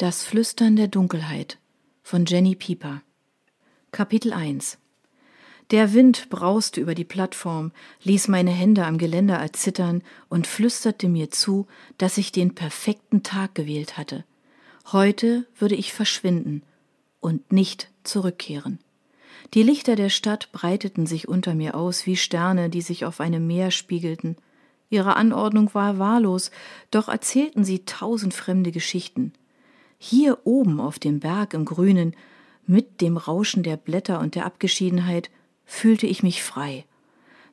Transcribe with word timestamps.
Das 0.00 0.24
Flüstern 0.24 0.76
der 0.76 0.88
Dunkelheit 0.88 1.58
von 2.02 2.24
Jenny 2.24 2.54
Pieper 2.54 3.02
Kapitel 3.92 4.32
1 4.32 4.78
Der 5.72 5.92
Wind 5.92 6.30
brauste 6.30 6.80
über 6.80 6.94
die 6.94 7.04
Plattform, 7.04 7.70
ließ 8.04 8.28
meine 8.28 8.50
Hände 8.50 8.86
am 8.86 8.96
Geländer 8.96 9.36
erzittern 9.36 10.02
und 10.30 10.46
flüsterte 10.46 11.06
mir 11.06 11.30
zu, 11.30 11.66
dass 11.98 12.16
ich 12.16 12.32
den 12.32 12.54
perfekten 12.54 13.22
Tag 13.22 13.54
gewählt 13.54 13.98
hatte. 13.98 14.24
Heute 14.90 15.46
würde 15.58 15.74
ich 15.74 15.92
verschwinden 15.92 16.62
und 17.20 17.52
nicht 17.52 17.90
zurückkehren. 18.02 18.78
Die 19.52 19.62
Lichter 19.62 19.96
der 19.96 20.08
Stadt 20.08 20.50
breiteten 20.50 21.04
sich 21.04 21.28
unter 21.28 21.54
mir 21.54 21.74
aus 21.74 22.06
wie 22.06 22.16
Sterne, 22.16 22.70
die 22.70 22.80
sich 22.80 23.04
auf 23.04 23.20
einem 23.20 23.46
Meer 23.46 23.70
spiegelten. 23.70 24.38
Ihre 24.88 25.16
Anordnung 25.16 25.74
war 25.74 25.98
wahllos, 25.98 26.50
doch 26.90 27.08
erzählten 27.08 27.64
sie 27.64 27.84
tausend 27.84 28.32
fremde 28.32 28.72
Geschichten. 28.72 29.34
Hier 30.02 30.38
oben 30.44 30.80
auf 30.80 30.98
dem 30.98 31.20
Berg 31.20 31.52
im 31.52 31.66
Grünen, 31.66 32.16
mit 32.66 33.02
dem 33.02 33.18
Rauschen 33.18 33.62
der 33.62 33.76
Blätter 33.76 34.18
und 34.18 34.34
der 34.34 34.46
Abgeschiedenheit, 34.46 35.30
fühlte 35.66 36.06
ich 36.06 36.22
mich 36.22 36.42
frei. 36.42 36.86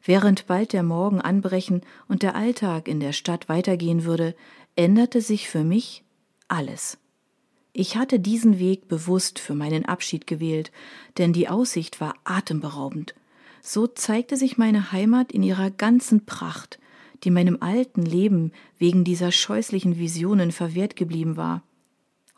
Während 0.01 0.47
bald 0.47 0.71
der 0.71 0.81
Morgen 0.81 1.19
anbrechen 1.19 1.81
und 2.07 2.23
der 2.23 2.35
Alltag 2.35 2.87
in 2.87 3.01
der 3.01 3.11
Stadt 3.11 3.49
weitergehen 3.49 4.05
würde, 4.05 4.33
änderte 4.77 5.19
sich 5.19 5.49
für 5.49 5.65
mich 5.65 6.05
alles. 6.47 6.97
Ich 7.73 7.97
hatte 7.97 8.17
diesen 8.17 8.59
Weg 8.59 8.87
bewusst 8.87 9.39
für 9.39 9.53
meinen 9.53 9.83
Abschied 9.83 10.25
gewählt, 10.25 10.71
denn 11.17 11.33
die 11.33 11.49
Aussicht 11.49 11.99
war 11.99 12.15
atemberaubend. 12.23 13.13
So 13.61 13.87
zeigte 13.87 14.37
sich 14.37 14.57
meine 14.57 14.93
Heimat 14.93 15.33
in 15.33 15.43
ihrer 15.43 15.69
ganzen 15.69 16.25
Pracht, 16.25 16.79
die 17.25 17.29
meinem 17.29 17.57
alten 17.59 18.03
Leben 18.03 18.53
wegen 18.77 19.03
dieser 19.03 19.33
scheußlichen 19.33 19.99
Visionen 19.99 20.53
verwehrt 20.53 20.95
geblieben 20.95 21.35
war. 21.35 21.61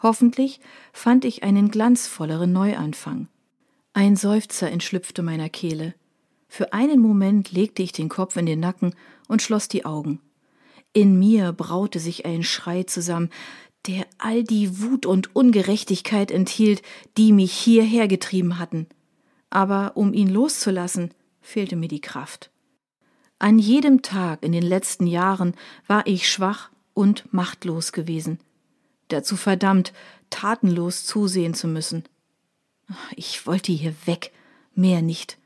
Hoffentlich 0.01 0.61
fand 0.93 1.25
ich 1.25 1.43
einen 1.43 1.69
glanzvolleren 1.69 2.53
Neuanfang. 2.53 3.27
Ein 3.93 4.15
Seufzer 4.15 4.71
entschlüpfte 4.71 5.23
meiner 5.23 5.49
Kehle. 5.49 5.93
Für 6.47 6.73
einen 6.73 7.01
Moment 7.01 7.51
legte 7.51 7.83
ich 7.83 7.91
den 7.91 8.07
Kopf 8.07 8.37
in 8.37 8.45
den 8.45 8.61
Nacken 8.61 8.95
und 9.27 9.41
schloss 9.41 9.67
die 9.67 9.85
Augen. 9.85 10.21
In 10.93 11.19
mir 11.19 11.51
braute 11.51 11.99
sich 11.99 12.25
ein 12.25 12.43
Schrei 12.43 12.83
zusammen, 12.83 13.29
der 13.87 14.05
all 14.17 14.43
die 14.43 14.81
Wut 14.81 15.05
und 15.05 15.35
Ungerechtigkeit 15.35 16.31
enthielt, 16.31 16.81
die 17.17 17.33
mich 17.33 17.51
hierher 17.51 18.07
getrieben 18.07 18.57
hatten. 18.57 18.87
Aber 19.49 19.91
um 19.95 20.13
ihn 20.13 20.29
loszulassen, 20.29 21.11
fehlte 21.41 21.75
mir 21.75 21.87
die 21.87 22.01
Kraft. 22.01 22.51
An 23.37 23.59
jedem 23.59 24.01
Tag 24.01 24.43
in 24.43 24.51
den 24.51 24.63
letzten 24.63 25.07
Jahren 25.07 25.55
war 25.87 26.07
ich 26.07 26.29
schwach 26.29 26.69
und 26.93 27.31
machtlos 27.33 27.91
gewesen 27.91 28.39
dazu 29.09 29.35
verdammt, 29.35 29.93
tatenlos 30.29 31.05
zusehen 31.05 31.53
zu 31.53 31.67
müssen. 31.67 32.03
Ich 33.15 33.45
wollte 33.45 33.71
hier 33.71 33.93
weg, 34.05 34.31
mehr 34.73 35.01
nicht. 35.01 35.37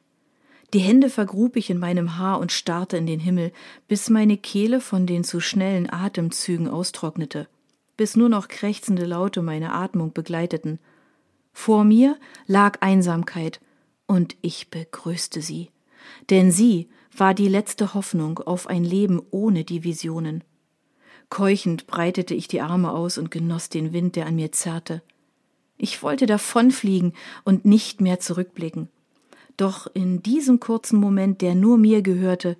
Die 0.73 0.79
Hände 0.79 1.09
vergrub 1.09 1.55
ich 1.55 1.69
in 1.69 1.77
meinem 1.77 2.17
Haar 2.17 2.39
und 2.39 2.51
starrte 2.51 2.97
in 2.97 3.05
den 3.05 3.19
Himmel, 3.19 3.51
bis 3.87 4.09
meine 4.09 4.37
Kehle 4.37 4.81
von 4.81 5.05
den 5.05 5.23
zu 5.23 5.39
schnellen 5.39 5.91
Atemzügen 5.91 6.67
austrocknete, 6.67 7.47
bis 7.95 8.15
nur 8.15 8.29
noch 8.29 8.47
krächzende 8.47 9.05
Laute 9.05 9.41
meine 9.43 9.73
Atmung 9.73 10.13
begleiteten. 10.13 10.79
Vor 11.51 11.83
mir 11.83 12.17
lag 12.47 12.81
Einsamkeit, 12.81 13.59
und 14.07 14.35
ich 14.41 14.69
begrüßte 14.69 15.41
sie, 15.41 15.69
denn 16.29 16.51
sie 16.51 16.89
war 17.15 17.33
die 17.33 17.47
letzte 17.47 17.93
Hoffnung 17.93 18.39
auf 18.39 18.67
ein 18.67 18.83
Leben 18.83 19.21
ohne 19.29 19.63
die 19.63 19.83
Visionen. 19.83 20.43
Keuchend 21.33 21.87
breitete 21.87 22.35
ich 22.35 22.47
die 22.47 22.61
Arme 22.61 22.91
aus 22.91 23.17
und 23.17 23.31
genoss 23.31 23.67
den 23.67 23.91
Wind, 23.91 24.15
der 24.15 24.27
an 24.27 24.35
mir 24.35 24.51
zerrte. 24.51 25.01
Ich 25.79 26.03
wollte 26.03 26.27
davonfliegen 26.27 27.13
und 27.43 27.65
nicht 27.65 28.01
mehr 28.01 28.19
zurückblicken. 28.19 28.87
Doch 29.57 29.87
in 29.95 30.21
diesem 30.21 30.59
kurzen 30.59 30.99
Moment, 30.99 31.41
der 31.41 31.55
nur 31.55 31.79
mir 31.79 32.03
gehörte, 32.03 32.55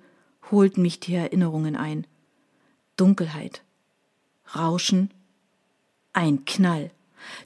holten 0.50 0.82
mich 0.82 0.98
die 0.98 1.14
Erinnerungen 1.14 1.76
ein. 1.76 2.04
Dunkelheit, 2.96 3.62
Rauschen, 4.56 5.12
ein 6.12 6.44
Knall. 6.44 6.90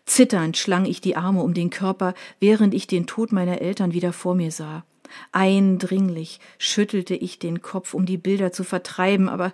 Zitternd 0.06 0.56
schlang 0.56 0.86
ich 0.86 1.02
die 1.02 1.16
Arme 1.16 1.42
um 1.42 1.52
den 1.52 1.68
Körper, 1.68 2.14
während 2.40 2.72
ich 2.72 2.86
den 2.86 3.06
Tod 3.06 3.32
meiner 3.32 3.60
Eltern 3.60 3.92
wieder 3.92 4.14
vor 4.14 4.34
mir 4.34 4.50
sah. 4.50 4.82
Eindringlich 5.32 6.40
schüttelte 6.56 7.14
ich 7.14 7.38
den 7.38 7.60
Kopf, 7.60 7.92
um 7.92 8.06
die 8.06 8.16
Bilder 8.16 8.50
zu 8.50 8.64
vertreiben, 8.64 9.28
aber 9.28 9.52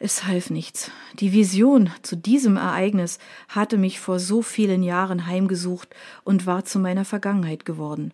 es 0.00 0.26
half 0.26 0.50
nichts. 0.50 0.90
Die 1.14 1.32
Vision 1.32 1.90
zu 2.02 2.16
diesem 2.16 2.56
Ereignis 2.56 3.18
hatte 3.48 3.76
mich 3.76 4.00
vor 4.00 4.18
so 4.18 4.42
vielen 4.42 4.82
Jahren 4.82 5.26
heimgesucht 5.26 5.94
und 6.24 6.46
war 6.46 6.64
zu 6.64 6.78
meiner 6.78 7.04
Vergangenheit 7.04 7.64
geworden. 7.64 8.12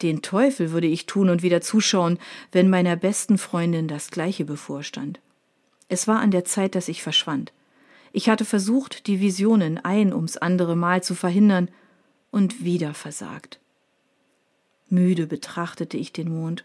Den 0.00 0.22
Teufel 0.22 0.72
würde 0.72 0.86
ich 0.86 1.06
tun 1.06 1.28
und 1.28 1.42
wieder 1.42 1.60
zuschauen, 1.60 2.18
wenn 2.50 2.70
meiner 2.70 2.96
besten 2.96 3.36
Freundin 3.36 3.88
das 3.88 4.10
gleiche 4.10 4.44
bevorstand. 4.44 5.20
Es 5.88 6.08
war 6.08 6.20
an 6.20 6.30
der 6.30 6.44
Zeit, 6.44 6.74
dass 6.74 6.88
ich 6.88 7.02
verschwand. 7.02 7.52
Ich 8.12 8.30
hatte 8.30 8.46
versucht, 8.46 9.06
die 9.06 9.20
Visionen 9.20 9.78
ein 9.78 10.14
ums 10.14 10.38
andere 10.38 10.76
Mal 10.76 11.02
zu 11.02 11.14
verhindern 11.14 11.70
und 12.30 12.64
wieder 12.64 12.94
versagt. 12.94 13.60
Müde 14.88 15.26
betrachtete 15.26 15.98
ich 15.98 16.12
den 16.12 16.30
Mond. 16.30 16.64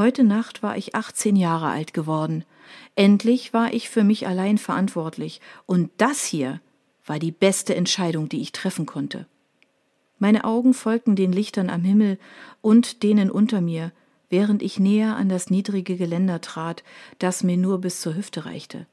Heute 0.00 0.24
Nacht 0.24 0.62
war 0.62 0.78
ich 0.78 0.94
18 0.94 1.36
Jahre 1.36 1.66
alt 1.66 1.92
geworden. 1.92 2.46
Endlich 2.94 3.52
war 3.52 3.74
ich 3.74 3.90
für 3.90 4.02
mich 4.02 4.26
allein 4.26 4.56
verantwortlich, 4.56 5.42
und 5.66 5.90
das 5.98 6.24
hier 6.24 6.62
war 7.04 7.18
die 7.18 7.32
beste 7.32 7.74
Entscheidung, 7.74 8.30
die 8.30 8.40
ich 8.40 8.52
treffen 8.52 8.86
konnte. 8.86 9.26
Meine 10.18 10.44
Augen 10.44 10.72
folgten 10.72 11.16
den 11.16 11.32
Lichtern 11.34 11.68
am 11.68 11.84
Himmel 11.84 12.18
und 12.62 13.02
denen 13.02 13.30
unter 13.30 13.60
mir, 13.60 13.92
während 14.30 14.62
ich 14.62 14.78
näher 14.78 15.16
an 15.16 15.28
das 15.28 15.50
niedrige 15.50 15.98
Geländer 15.98 16.40
trat, 16.40 16.82
das 17.18 17.44
mir 17.44 17.58
nur 17.58 17.82
bis 17.82 18.00
zur 18.00 18.16
Hüfte 18.16 18.46
reichte. 18.46 18.86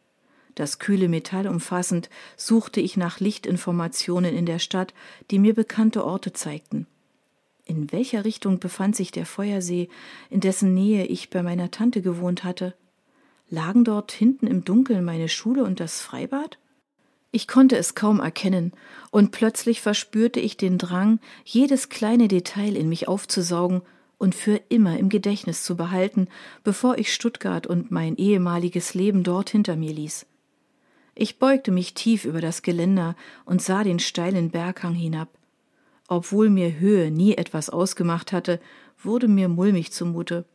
Das 0.56 0.78
kühle 0.78 1.08
Metall 1.08 1.48
umfassend, 1.48 2.10
suchte 2.36 2.82
ich 2.82 2.98
nach 2.98 3.22
Lichtinformationen 3.22 4.36
in 4.36 4.46
der 4.46 4.60
Stadt, 4.60 4.94
die 5.32 5.40
mir 5.40 5.54
bekannte 5.54 6.04
Orte 6.04 6.34
zeigten. 6.34 6.86
In 7.68 7.92
welcher 7.92 8.24
Richtung 8.24 8.60
befand 8.60 8.96
sich 8.96 9.12
der 9.12 9.26
Feuersee, 9.26 9.90
in 10.30 10.40
dessen 10.40 10.74
Nähe 10.74 11.06
ich 11.06 11.30
bei 11.30 11.44
meiner 11.44 11.70
Tante 11.70 12.02
gewohnt 12.02 12.46
hatte? 12.46 12.74
Lagen 13.50 13.84
dort 13.84 14.14
hinten 14.14 14.48
im 14.48 14.64
Dunkeln 14.64 15.04
meine 15.04 15.28
Schule 15.28 15.66
und 15.66 15.82
das 15.82 16.02
Freibad? 16.02 16.58
Ich 17.32 17.46
konnte 17.46 17.76
es 17.76 17.94
kaum 17.94 18.22
erkennen, 18.22 18.72
und 19.12 19.32
plötzlich 19.32 19.82
verspürte 19.82 20.40
ich 20.40 20.56
den 20.56 20.78
Drang, 20.78 21.20
jedes 21.44 21.90
kleine 21.90 22.30
Detail 22.30 22.74
in 22.78 22.88
mich 22.88 23.10
aufzusaugen 23.10 23.82
und 24.18 24.34
für 24.34 24.62
immer 24.70 24.98
im 24.98 25.10
Gedächtnis 25.10 25.64
zu 25.64 25.76
behalten, 25.76 26.30
bevor 26.64 26.98
ich 26.98 27.14
Stuttgart 27.14 27.68
und 27.68 27.92
mein 27.92 28.16
ehemaliges 28.16 28.94
Leben 28.94 29.24
dort 29.24 29.50
hinter 29.50 29.76
mir 29.76 29.92
ließ. 29.92 30.26
Ich 31.16 31.38
beugte 31.38 31.72
mich 31.72 31.94
tief 31.94 32.24
über 32.24 32.40
das 32.40 32.62
Geländer 32.62 33.18
und 33.44 33.62
sah 33.62 33.84
den 33.84 34.00
steilen 34.00 34.52
Berghang 34.52 34.94
hinab. 34.94 35.30
Obwohl 36.08 36.50
mir 36.50 36.80
Höhe 36.80 37.12
nie 37.12 37.36
etwas 37.36 37.70
ausgemacht 37.70 38.32
hatte, 38.32 38.60
wurde 38.98 39.28
mir 39.28 39.50
mulmig 39.50 39.92
zumute. 39.92 40.46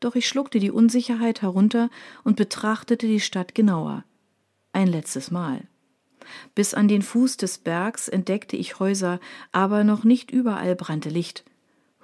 Doch 0.00 0.14
ich 0.14 0.26
schluckte 0.26 0.58
die 0.58 0.70
Unsicherheit 0.70 1.42
herunter 1.42 1.90
und 2.24 2.36
betrachtete 2.36 3.06
die 3.06 3.20
Stadt 3.20 3.54
genauer. 3.54 4.04
Ein 4.72 4.88
letztes 4.88 5.30
Mal. 5.30 5.62
Bis 6.54 6.74
an 6.74 6.88
den 6.88 7.02
Fuß 7.02 7.36
des 7.36 7.58
Bergs 7.58 8.08
entdeckte 8.08 8.56
ich 8.56 8.78
Häuser, 8.78 9.20
aber 9.52 9.84
noch 9.84 10.04
nicht 10.04 10.30
überall 10.30 10.74
brannte 10.74 11.10
Licht. 11.10 11.44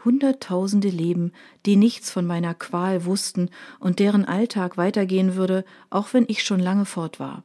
Hunderttausende 0.04 0.88
Leben, 0.88 1.32
die 1.66 1.76
nichts 1.76 2.10
von 2.10 2.26
meiner 2.26 2.54
Qual 2.54 3.04
wussten 3.04 3.50
und 3.80 3.98
deren 3.98 4.24
Alltag 4.24 4.76
weitergehen 4.76 5.36
würde, 5.36 5.64
auch 5.90 6.12
wenn 6.12 6.24
ich 6.28 6.42
schon 6.42 6.60
lange 6.60 6.84
fort 6.86 7.20
war. 7.20 7.44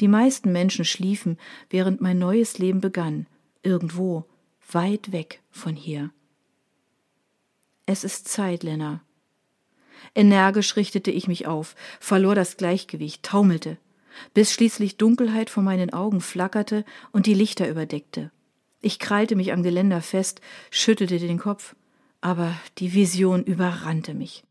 Die 0.00 0.08
meisten 0.08 0.52
Menschen 0.52 0.84
schliefen, 0.84 1.38
während 1.68 2.00
mein 2.00 2.18
neues 2.18 2.58
Leben 2.58 2.80
begann, 2.80 3.26
irgendwo, 3.62 4.24
weit 4.74 5.12
weg 5.12 5.40
von 5.50 5.74
hier. 5.74 6.10
Es 7.86 8.04
ist 8.04 8.28
Zeit, 8.28 8.62
Lena. 8.62 9.00
Energisch 10.14 10.76
richtete 10.76 11.10
ich 11.10 11.28
mich 11.28 11.46
auf, 11.46 11.74
verlor 11.98 12.34
das 12.34 12.56
Gleichgewicht, 12.56 13.22
taumelte, 13.22 13.78
bis 14.34 14.52
schließlich 14.52 14.96
Dunkelheit 14.96 15.50
vor 15.50 15.62
meinen 15.62 15.92
Augen 15.92 16.20
flackerte 16.20 16.84
und 17.12 17.26
die 17.26 17.34
Lichter 17.34 17.68
überdeckte. 17.68 18.30
Ich 18.82 18.98
krallte 18.98 19.36
mich 19.36 19.52
am 19.52 19.62
Geländer 19.62 20.00
fest, 20.00 20.40
schüttelte 20.70 21.18
den 21.18 21.38
Kopf, 21.38 21.74
aber 22.20 22.54
die 22.78 22.94
Vision 22.94 23.44
überrannte 23.44 24.14
mich. 24.14 24.44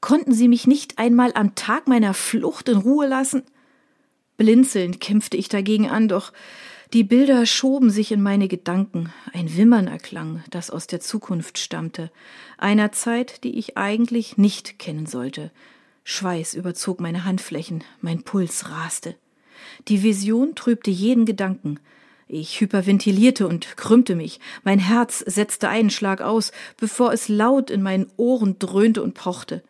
Konnten 0.00 0.32
Sie 0.32 0.48
mich 0.48 0.66
nicht 0.66 0.98
einmal 0.98 1.32
am 1.34 1.54
Tag 1.54 1.86
meiner 1.86 2.14
Flucht 2.14 2.68
in 2.68 2.78
Ruhe 2.78 3.06
lassen? 3.06 3.42
Blinzelnd 4.38 5.00
kämpfte 5.00 5.36
ich 5.36 5.48
dagegen 5.48 5.90
an, 5.90 6.08
doch 6.08 6.32
die 6.92 7.04
Bilder 7.04 7.46
schoben 7.46 7.90
sich 7.90 8.10
in 8.10 8.20
meine 8.20 8.48
Gedanken, 8.48 9.12
ein 9.32 9.56
Wimmern 9.56 9.86
erklang, 9.86 10.42
das 10.50 10.70
aus 10.70 10.86
der 10.86 11.00
Zukunft 11.00 11.58
stammte, 11.58 12.10
einer 12.58 12.90
Zeit, 12.90 13.44
die 13.44 13.58
ich 13.58 13.76
eigentlich 13.76 14.38
nicht 14.38 14.78
kennen 14.78 15.06
sollte. 15.06 15.52
Schweiß 16.04 16.54
überzog 16.54 17.00
meine 17.00 17.24
Handflächen, 17.24 17.84
mein 18.00 18.22
Puls 18.22 18.70
raste. 18.70 19.14
Die 19.88 20.02
Vision 20.02 20.54
trübte 20.56 20.90
jeden 20.90 21.26
Gedanken. 21.26 21.78
Ich 22.26 22.60
hyperventilierte 22.60 23.46
und 23.46 23.76
krümmte 23.76 24.16
mich. 24.16 24.40
Mein 24.64 24.78
Herz 24.78 25.20
setzte 25.20 25.68
einen 25.68 25.90
Schlag 25.90 26.20
aus, 26.20 26.52
bevor 26.76 27.12
es 27.12 27.28
laut 27.28 27.70
in 27.70 27.82
meinen 27.82 28.10
Ohren 28.16 28.58
dröhnte 28.58 29.02
und 29.02 29.14
pochte. 29.14 29.62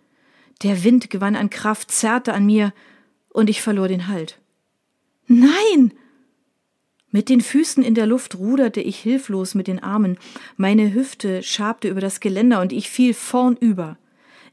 Der 0.63 0.85
Wind 0.85 1.11
gewann 1.11 1.37
an 1.37 1.51
Kraft, 1.51 1.91
zerrte 1.91 2.33
an 2.33 2.47
mir, 2.47 2.73
und 3.31 3.49
ich 3.49 3.63
verlor 3.63 3.89
den 3.89 4.09
Halt. 4.09 4.39
Nein! 5.27 5.93
Mit 7.12 7.29
den 7.29 7.41
Füßen 7.41 7.83
in 7.83 7.95
der 7.95 8.07
Luft 8.07 8.37
ruderte 8.37 8.81
ich 8.81 8.99
hilflos 8.99 9.55
mit 9.57 9.67
den 9.67 9.83
Armen, 9.83 10.17
meine 10.57 10.95
Hüfte 10.95 11.43
schabte 11.43 11.89
über 11.89 12.01
das 12.01 12.21
Geländer 12.21 12.61
und 12.61 12.73
ich 12.73 12.89
fiel 12.89 13.15
vornüber. 13.15 13.99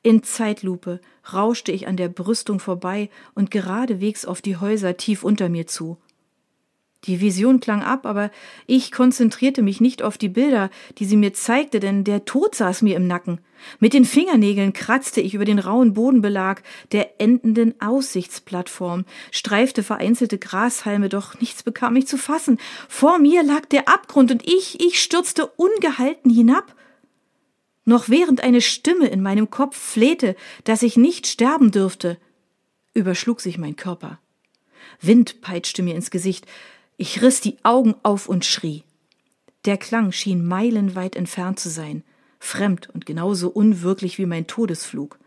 In 0.01 0.23
Zeitlupe 0.23 0.99
rauschte 1.33 1.71
ich 1.71 1.87
an 1.87 1.97
der 1.97 2.09
Brüstung 2.09 2.59
vorbei 2.59 3.09
und 3.35 3.51
geradewegs 3.51 4.25
auf 4.25 4.41
die 4.41 4.57
Häuser 4.57 4.97
tief 4.97 5.23
unter 5.23 5.49
mir 5.49 5.67
zu. 5.67 5.97
Die 7.07 7.21
Vision 7.21 7.61
klang 7.61 7.81
ab, 7.81 8.05
aber 8.05 8.31
ich 8.65 8.91
konzentrierte 8.91 9.61
mich 9.61 9.79
nicht 9.79 10.03
auf 10.03 10.17
die 10.17 10.27
Bilder, 10.27 10.69
die 10.97 11.05
sie 11.05 11.15
mir 11.15 11.33
zeigte, 11.33 11.79
denn 11.79 12.03
der 12.03 12.25
Tod 12.25 12.53
saß 12.53 12.81
mir 12.81 12.97
im 12.97 13.07
Nacken. 13.07 13.39
Mit 13.79 13.93
den 13.93 14.05
Fingernägeln 14.05 14.73
kratzte 14.73 15.21
ich 15.21 15.33
über 15.33 15.45
den 15.45 15.57
rauen 15.57 15.93
Bodenbelag 15.93 16.61
der 16.91 17.19
endenden 17.21 17.79
Aussichtsplattform, 17.81 19.05
streifte 19.31 19.83
vereinzelte 19.83 20.37
Grashalme, 20.37 21.07
doch 21.07 21.39
nichts 21.39 21.63
bekam 21.63 21.93
mich 21.93 22.07
zu 22.07 22.17
fassen. 22.17 22.59
Vor 22.89 23.19
mir 23.19 23.41
lag 23.41 23.65
der 23.65 23.87
Abgrund 23.87 24.29
und 24.31 24.45
ich, 24.45 24.79
ich 24.81 25.01
stürzte 25.01 25.47
ungehalten 25.47 26.29
hinab. 26.29 26.75
Noch 27.85 28.09
während 28.09 28.43
eine 28.43 28.59
Stimme 28.59 29.07
in 29.07 29.21
meinem 29.21 29.49
Kopf 29.49 29.77
flehte, 29.77 30.35
dass 30.65 30.83
ich 30.83 30.97
nicht 30.97 31.25
sterben 31.25 31.71
dürfte, 31.71 32.17
überschlug 32.93 33.39
sich 33.39 33.57
mein 33.57 33.77
Körper. 33.77 34.19
Wind 34.99 35.41
peitschte 35.41 35.83
mir 35.83 35.95
ins 35.95 36.11
Gesicht, 36.11 36.45
ich 36.97 37.21
riss 37.21 37.41
die 37.41 37.57
Augen 37.63 37.95
auf 38.03 38.27
und 38.27 38.43
schrie. 38.43 38.83
Der 39.65 39.77
Klang 39.77 40.11
schien 40.11 40.45
meilenweit 40.45 41.15
entfernt 41.15 41.59
zu 41.59 41.69
sein, 41.69 42.03
fremd 42.39 42.89
und 42.89 43.05
genauso 43.05 43.49
unwirklich 43.49 44.17
wie 44.17 44.25
mein 44.25 44.47
Todesflug. 44.47 45.19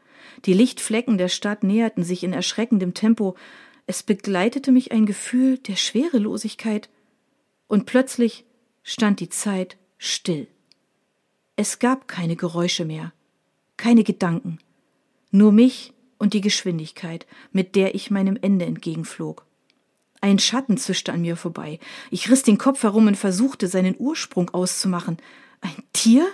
Die 0.45 0.53
Lichtflecken 0.53 1.19
der 1.19 1.29
Stadt 1.29 1.63
näherten 1.63 2.05
sich 2.05 2.25
in 2.25 2.33
erschreckendem 2.33 2.95
Tempo, 2.95 3.37
es 3.87 4.03
begleitete 4.03 4.73
mich 4.73 4.93
ein 4.93 5.07
Gefühl 5.07 5.59
der 5.59 5.77
Schwerelosigkeit, 5.77 6.89
und 7.67 7.87
plötzlich 7.87 8.45
stand 8.83 9.21
die 9.21 9.29
Zeit 9.29 9.77
still. 9.99 10.49
Es 11.57 11.79
gab 11.79 12.09
keine 12.09 12.37
Geräusche 12.37 12.85
mehr, 12.85 13.13
keine 13.77 14.03
Gedanken, 14.03 14.59
nur 15.31 15.53
mich 15.53 15.93
und 16.19 16.35
die 16.35 16.41
Geschwindigkeit, 16.41 17.27
mit 17.53 17.77
der 17.77 17.95
ich 17.95 18.11
meinem 18.11 18.39
Ende 18.41 18.65
entgegenflog. 18.65 19.47
Ein 20.21 20.39
Schatten 20.39 20.77
zischte 20.77 21.13
an 21.13 21.23
mir 21.23 21.37
vorbei. 21.37 21.79
Ich 22.11 22.31
riss 22.31 22.43
den 22.43 22.59
Kopf 22.59 22.83
herum 22.83 23.07
und 23.07 23.17
versuchte, 23.17 23.69
seinen 23.69 23.97
Ursprung 23.99 24.51
auszumachen. 24.51 25.17
Ein 25.61 25.83
Tier? 25.93 26.27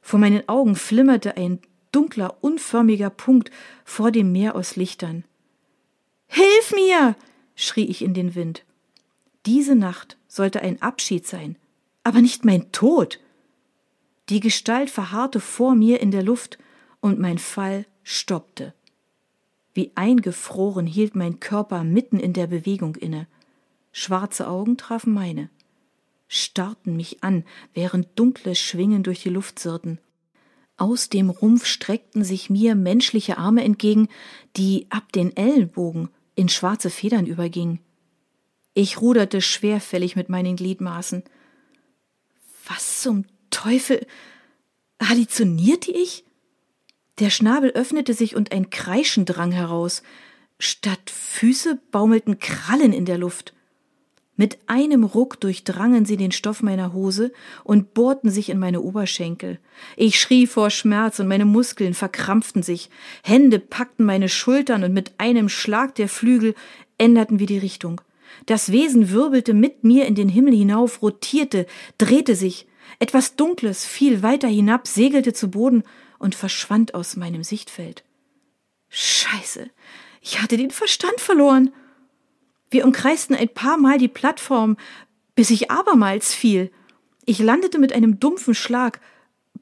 Vor 0.00 0.18
meinen 0.18 0.48
Augen 0.48 0.74
flimmerte 0.74 1.36
ein 1.36 1.60
dunkler, 1.92 2.38
unförmiger 2.40 3.10
Punkt 3.10 3.50
vor 3.84 4.10
dem 4.10 4.32
Meer 4.32 4.56
aus 4.56 4.76
Lichtern. 4.76 5.24
Hilf 6.26 6.72
mir! 6.74 7.16
schrie 7.54 7.84
ich 7.84 8.02
in 8.02 8.14
den 8.14 8.34
Wind. 8.34 8.64
Diese 9.44 9.74
Nacht 9.74 10.16
sollte 10.26 10.62
ein 10.62 10.80
Abschied 10.80 11.26
sein, 11.26 11.56
aber 12.04 12.22
nicht 12.22 12.44
mein 12.44 12.72
Tod. 12.72 13.20
Die 14.30 14.40
Gestalt 14.40 14.88
verharrte 14.88 15.40
vor 15.40 15.74
mir 15.74 16.00
in 16.00 16.10
der 16.10 16.22
Luft, 16.22 16.58
und 17.00 17.18
mein 17.18 17.38
Fall 17.38 17.84
stoppte. 18.04 18.74
Wie 19.74 19.92
eingefroren 19.94 20.86
hielt 20.86 21.14
mein 21.14 21.40
Körper 21.40 21.84
mitten 21.84 22.20
in 22.20 22.32
der 22.32 22.46
Bewegung 22.46 22.96
inne. 22.96 23.26
Schwarze 23.92 24.48
Augen 24.48 24.76
trafen 24.76 25.12
meine, 25.12 25.50
starrten 26.28 26.96
mich 26.96 27.22
an, 27.22 27.44
während 27.74 28.08
dunkle 28.18 28.54
Schwingen 28.54 29.02
durch 29.02 29.22
die 29.22 29.28
Luft 29.28 29.58
sirrten. 29.58 29.98
Aus 30.76 31.08
dem 31.10 31.30
Rumpf 31.30 31.66
streckten 31.66 32.24
sich 32.24 32.50
mir 32.50 32.74
menschliche 32.74 33.38
Arme 33.38 33.62
entgegen, 33.62 34.08
die 34.56 34.86
ab 34.90 35.12
den 35.12 35.36
Ellenbogen 35.36 36.08
in 36.34 36.48
schwarze 36.48 36.90
Federn 36.90 37.26
übergingen. 37.26 37.80
Ich 38.74 39.00
ruderte 39.00 39.42
schwerfällig 39.42 40.16
mit 40.16 40.30
meinen 40.30 40.56
Gliedmaßen. 40.56 41.22
Was 42.66 43.02
zum 43.02 43.26
Teufel? 43.50 44.06
Halluzinierte 45.02 45.92
ich? 45.92 46.24
Der 47.18 47.30
Schnabel 47.30 47.70
öffnete 47.70 48.14
sich 48.14 48.36
und 48.36 48.52
ein 48.52 48.70
Kreischen 48.70 49.24
drang 49.24 49.52
heraus. 49.52 50.02
Statt 50.58 51.10
Füße 51.10 51.78
baumelten 51.90 52.38
Krallen 52.38 52.92
in 52.92 53.04
der 53.04 53.18
Luft. 53.18 53.52
Mit 54.34 54.58
einem 54.66 55.04
Ruck 55.04 55.38
durchdrangen 55.40 56.06
sie 56.06 56.16
den 56.16 56.32
Stoff 56.32 56.62
meiner 56.62 56.94
Hose 56.94 57.32
und 57.64 57.92
bohrten 57.92 58.30
sich 58.30 58.48
in 58.48 58.58
meine 58.58 58.80
Oberschenkel. 58.80 59.58
Ich 59.96 60.18
schrie 60.18 60.46
vor 60.46 60.70
Schmerz 60.70 61.18
und 61.20 61.28
meine 61.28 61.44
Muskeln 61.44 61.92
verkrampften 61.92 62.62
sich. 62.62 62.88
Hände 63.22 63.58
packten 63.58 64.06
meine 64.06 64.30
Schultern 64.30 64.84
und 64.84 64.94
mit 64.94 65.12
einem 65.18 65.50
Schlag 65.50 65.94
der 65.96 66.08
Flügel 66.08 66.54
änderten 66.96 67.40
wir 67.40 67.46
die 67.46 67.58
Richtung. 67.58 68.00
Das 68.46 68.72
Wesen 68.72 69.10
wirbelte 69.10 69.52
mit 69.52 69.84
mir 69.84 70.06
in 70.06 70.14
den 70.14 70.30
Himmel 70.30 70.54
hinauf, 70.54 71.02
rotierte, 71.02 71.66
drehte 71.98 72.34
sich. 72.34 72.66
Etwas 72.98 73.36
Dunkles 73.36 73.84
fiel 73.84 74.22
weiter 74.22 74.48
hinab, 74.48 74.88
segelte 74.88 75.34
zu 75.34 75.50
Boden 75.50 75.82
und 76.22 76.34
verschwand 76.34 76.94
aus 76.94 77.16
meinem 77.16 77.42
Sichtfeld. 77.42 78.04
Scheiße, 78.88 79.68
ich 80.20 80.40
hatte 80.40 80.56
den 80.56 80.70
Verstand 80.70 81.20
verloren. 81.20 81.72
Wir 82.70 82.84
umkreisten 82.84 83.34
ein 83.34 83.48
paar 83.48 83.76
Mal 83.76 83.98
die 83.98 84.08
Plattform, 84.08 84.76
bis 85.34 85.50
ich 85.50 85.70
abermals 85.70 86.32
fiel. 86.34 86.70
Ich 87.24 87.38
landete 87.38 87.78
mit 87.78 87.92
einem 87.92 88.20
dumpfen 88.20 88.54
Schlag, 88.54 89.00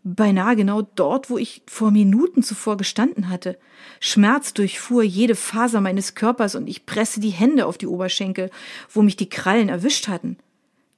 beinahe 0.03 0.57
genau 0.57 0.83
dort, 0.83 1.31
wo 1.31 1.39
ich 1.39 1.62
vor 1.67 1.91
Minuten 1.91 2.43
zuvor 2.43 2.77
gestanden 2.77 3.29
hatte. 3.29 3.59
Schmerz 3.99 4.55
durchfuhr 4.55 5.03
jede 5.03 5.35
Faser 5.35 5.81
meines 5.81 6.15
Körpers 6.15 6.55
und 6.55 6.69
ich 6.69 6.87
presste 6.87 7.21
die 7.21 7.31
Hände 7.31 7.67
auf 7.67 7.79
die 7.79 7.87
Oberschenkel, 7.87 8.51
wo 8.91 9.03
mich 9.03 9.17
die 9.17 9.29
Krallen 9.29 9.69
erwischt 9.69 10.09
hatten. 10.09 10.39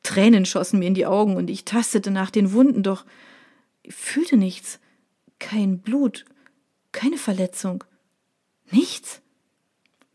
Tränen 0.03 0.45
schossen 0.45 0.81
mir 0.81 0.87
in 0.87 0.95
die 0.95 1.07
Augen 1.07 1.37
und 1.37 1.51
ich 1.51 1.65
tastete 1.65 2.11
nach 2.11 2.31
den 2.31 2.53
Wunden, 2.53 2.83
doch 2.83 3.05
ich 3.83 3.95
fühlte 3.95 4.37
nichts. 4.37 4.81
Kein 5.43 5.81
Blut, 5.81 6.25
keine 6.93 7.19
Verletzung, 7.19 7.83
nichts. 8.71 9.21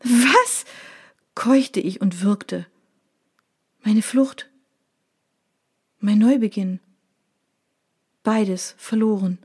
Was? 0.00 0.64
keuchte 1.34 1.80
ich 1.80 2.00
und 2.00 2.22
würgte. 2.22 2.66
Meine 3.84 4.00
Flucht, 4.00 4.50
mein 6.00 6.18
Neubeginn, 6.18 6.80
beides 8.22 8.74
verloren, 8.78 9.38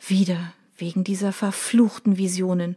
wieder 0.00 0.54
wegen 0.76 1.04
dieser 1.04 1.32
verfluchten 1.32 2.16
Visionen. 2.16 2.74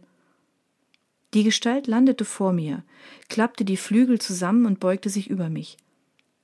Die 1.32 1.42
Gestalt 1.42 1.86
landete 1.86 2.26
vor 2.26 2.52
mir, 2.52 2.84
klappte 3.28 3.64
die 3.64 3.78
Flügel 3.78 4.20
zusammen 4.20 4.66
und 4.66 4.78
beugte 4.78 5.08
sich 5.08 5.30
über 5.30 5.48
mich. 5.48 5.78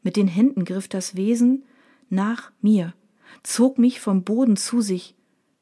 Mit 0.02 0.16
den 0.16 0.26
Händen 0.26 0.64
griff 0.64 0.88
das 0.88 1.16
Wesen 1.16 1.64
nach 2.08 2.50
mir, 2.62 2.94
zog 3.42 3.78
mich 3.78 4.00
vom 4.00 4.24
Boden 4.24 4.56
zu 4.56 4.80
sich, 4.80 5.14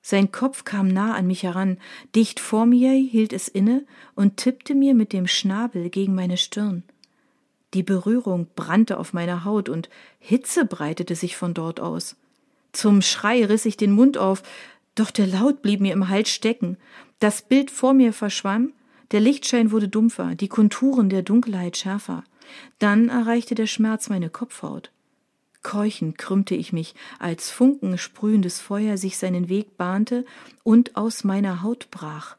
sein 0.02 0.32
Kopf 0.32 0.64
kam 0.64 0.88
nah 0.88 1.14
an 1.14 1.26
mich 1.26 1.42
heran, 1.42 1.78
dicht 2.14 2.40
vor 2.40 2.66
mir 2.66 2.92
hielt 2.92 3.32
es 3.32 3.48
inne 3.48 3.84
und 4.14 4.38
tippte 4.38 4.74
mir 4.74 4.94
mit 4.94 5.12
dem 5.12 5.26
Schnabel 5.26 5.90
gegen 5.90 6.14
meine 6.14 6.36
Stirn. 6.36 6.82
Die 7.74 7.82
Berührung 7.82 8.48
brannte 8.56 8.98
auf 8.98 9.12
meiner 9.12 9.44
Haut 9.44 9.68
und 9.68 9.88
Hitze 10.18 10.64
breitete 10.64 11.14
sich 11.14 11.36
von 11.36 11.54
dort 11.54 11.80
aus. 11.80 12.16
Zum 12.72 13.02
Schrei 13.02 13.44
riss 13.44 13.66
ich 13.66 13.76
den 13.76 13.92
Mund 13.92 14.18
auf, 14.18 14.42
doch 14.94 15.10
der 15.10 15.26
Laut 15.26 15.62
blieb 15.62 15.80
mir 15.80 15.92
im 15.92 16.08
Hals 16.08 16.30
stecken. 16.30 16.76
Das 17.20 17.42
Bild 17.42 17.70
vor 17.70 17.94
mir 17.94 18.12
verschwamm, 18.12 18.72
der 19.12 19.20
Lichtschein 19.20 19.70
wurde 19.70 19.88
dumpfer, 19.88 20.34
die 20.34 20.48
Konturen 20.48 21.10
der 21.10 21.22
Dunkelheit 21.22 21.76
schärfer. 21.76 22.24
Dann 22.78 23.08
erreichte 23.08 23.54
der 23.54 23.66
Schmerz 23.66 24.08
meine 24.08 24.30
Kopfhaut. 24.30 24.90
Keuchend 25.62 26.16
krümmte 26.16 26.54
ich 26.54 26.72
mich, 26.72 26.94
als 27.18 27.50
funkensprühendes 27.50 28.60
Feuer 28.60 28.96
sich 28.96 29.18
seinen 29.18 29.48
Weg 29.48 29.76
bahnte 29.76 30.24
und 30.62 30.96
aus 30.96 31.22
meiner 31.24 31.62
Haut 31.62 31.90
brach. 31.90 32.36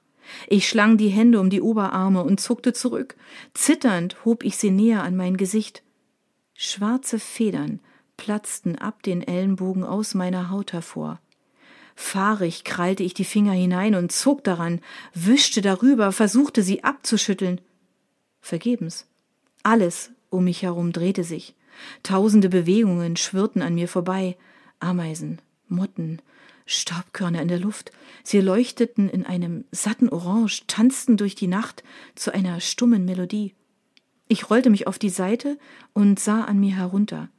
Ich 0.48 0.68
schlang 0.68 0.98
die 0.98 1.10
Hände 1.10 1.40
um 1.40 1.50
die 1.50 1.62
Oberarme 1.62 2.24
und 2.24 2.40
zuckte 2.40 2.74
zurück. 2.74 3.16
Zitternd 3.54 4.26
hob 4.26 4.44
ich 4.44 4.58
sie 4.58 4.72
näher 4.72 5.04
an 5.04 5.16
mein 5.16 5.38
Gesicht. 5.38 5.84
Schwarze 6.54 7.20
Federn 7.20 7.80
platzten 8.18 8.78
ab 8.78 9.04
den 9.04 9.22
Ellenbogen 9.26 9.84
aus 9.84 10.14
meiner 10.14 10.50
Haut 10.50 10.74
hervor. 10.74 11.20
Fahrig 11.96 12.64
krallte 12.64 13.04
ich 13.04 13.14
die 13.14 13.26
Finger 13.26 13.54
hinein 13.54 13.96
und 13.96 14.12
zog 14.12 14.44
daran, 14.44 14.80
wischte 15.14 15.62
darüber, 15.62 16.12
versuchte 16.12 16.64
sie 16.64 16.84
abzuschütteln. 16.84 17.62
Vergebens. 18.40 19.06
Alles 19.64 20.12
um 20.30 20.46
mich 20.46 20.64
herum 20.64 20.92
drehte 20.92 21.24
sich. 21.24 21.56
Tausende 22.04 22.50
Bewegungen 22.50 23.16
schwirrten 23.16 23.62
an 23.62 23.76
mir 23.76 23.88
vorbei. 23.88 24.38
Ameisen, 24.80 25.40
Motten, 25.68 26.22
Staubkörner 26.66 27.42
in 27.42 27.48
der 27.48 27.60
Luft. 27.60 27.92
Sie 28.24 28.40
leuchteten 28.40 29.10
in 29.10 29.26
einem 29.26 29.66
satten 29.72 30.10
Orange, 30.10 30.64
tanzten 30.68 31.18
durch 31.18 31.36
die 31.36 31.48
Nacht 31.48 31.84
zu 32.16 32.34
einer 32.34 32.60
stummen 32.60 33.06
Melodie. 33.06 33.54
Ich 34.28 34.50
rollte 34.50 34.70
mich 34.70 34.88
auf 34.88 34.98
die 34.98 35.10
Seite 35.10 35.58
und 35.94 36.20
sah 36.20 36.46
an 36.46 36.60
mir 36.60 36.76
herunter. 36.76 37.30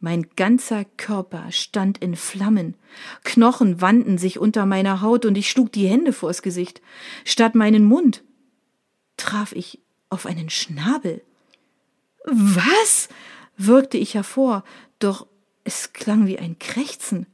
Mein 0.00 0.26
ganzer 0.36 0.84
Körper 0.84 1.50
stand 1.50 1.98
in 1.98 2.16
Flammen. 2.16 2.76
Knochen 3.22 3.80
wandten 3.80 4.18
sich 4.18 4.38
unter 4.38 4.66
meiner 4.66 5.00
Haut 5.00 5.24
und 5.24 5.38
ich 5.38 5.48
schlug 5.48 5.72
die 5.72 5.86
Hände 5.86 6.12
vors 6.12 6.42
Gesicht. 6.42 6.82
Statt 7.24 7.54
meinen 7.54 7.84
Mund 7.84 8.22
traf 9.16 9.52
ich 9.52 9.80
auf 10.10 10.26
einen 10.26 10.50
Schnabel. 10.50 11.22
Was? 12.26 13.08
Würgte 13.56 13.98
ich 13.98 14.14
hervor, 14.14 14.64
doch 14.98 15.26
es 15.64 15.92
klang 15.92 16.26
wie 16.26 16.38
ein 16.38 16.58
Krächzen. 16.58 17.26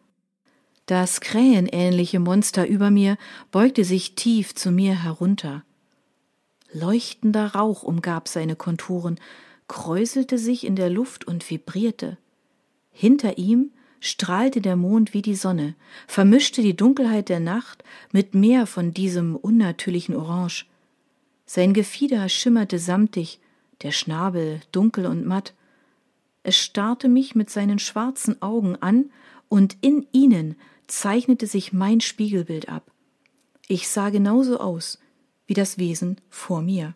Das 0.86 1.20
krähenähnliche 1.20 2.20
Monster 2.20 2.66
über 2.66 2.90
mir 2.90 3.16
beugte 3.50 3.84
sich 3.84 4.14
tief 4.14 4.54
zu 4.54 4.70
mir 4.70 5.02
herunter. 5.02 5.64
Leuchtender 6.72 7.54
Rauch 7.54 7.82
umgab 7.82 8.28
seine 8.28 8.56
Konturen, 8.56 9.18
kräuselte 9.68 10.38
sich 10.38 10.66
in 10.66 10.74
der 10.76 10.90
Luft 10.90 11.26
und 11.26 11.48
vibrierte. 11.48 12.18
Hinter 12.90 13.38
ihm 13.38 13.70
strahlte 14.00 14.60
der 14.60 14.76
Mond 14.76 15.14
wie 15.14 15.22
die 15.22 15.34
Sonne, 15.34 15.74
vermischte 16.08 16.62
die 16.62 16.74
Dunkelheit 16.76 17.28
der 17.28 17.40
Nacht 17.40 17.84
mit 18.12 18.34
mehr 18.34 18.66
von 18.66 18.92
diesem 18.92 19.36
unnatürlichen 19.36 20.16
Orange. 20.16 20.66
Sein 21.46 21.74
Gefieder 21.74 22.28
schimmerte 22.28 22.78
samtig, 22.78 23.38
der 23.82 23.92
Schnabel 23.92 24.60
dunkel 24.72 25.06
und 25.06 25.26
matt. 25.26 25.54
Es 26.42 26.56
starrte 26.56 27.09
mich 27.09 27.35
mit 27.35 27.50
seinen 27.50 27.78
schwarzen 27.78 28.40
Augen 28.42 28.76
an, 28.76 29.11
und 29.50 29.76
in 29.80 30.06
ihnen 30.12 30.56
zeichnete 30.87 31.47
sich 31.47 31.73
mein 31.73 32.00
Spiegelbild 32.00 32.68
ab. 32.68 32.90
Ich 33.66 33.88
sah 33.88 34.11
genauso 34.11 34.59
aus 34.61 34.99
wie 35.47 35.54
das 35.54 35.76
Wesen 35.76 36.20
vor 36.30 36.62
mir. 36.62 36.94